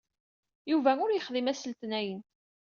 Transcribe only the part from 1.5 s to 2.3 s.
ass n letniyen.